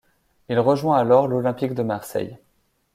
[0.49, 2.39] Il rejoint alors l'Olympique de Marseille.